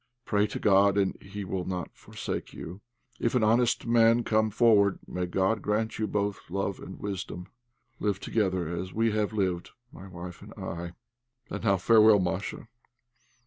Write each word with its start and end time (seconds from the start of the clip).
Pray 0.25 0.47
to 0.47 0.57
God, 0.57 0.97
and 0.97 1.15
He 1.21 1.45
will 1.45 1.63
not 1.65 1.91
forsake 1.95 2.53
you. 2.53 2.81
If 3.19 3.35
an 3.35 3.43
honest 3.43 3.85
man 3.85 4.23
come 4.23 4.49
forward, 4.49 4.97
may 5.05 5.27
God 5.27 5.61
grant 5.61 5.99
you 5.99 6.07
both 6.07 6.49
love 6.49 6.79
and 6.79 6.97
wisdom. 6.99 7.45
Live 7.99 8.19
together 8.19 8.67
as 8.67 8.95
we 8.95 9.11
have 9.11 9.31
lived, 9.31 9.69
my 9.91 10.07
wife 10.07 10.41
and 10.41 10.55
I. 10.57 10.93
And 11.51 11.63
now 11.63 11.77
farewell, 11.77 12.17
Masha. 12.17 12.67